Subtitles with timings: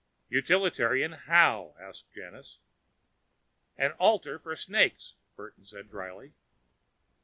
[0.29, 2.57] "Utilitarian, how?" asked Janus.
[3.77, 6.33] "An altar for snakes," Burton said dryly.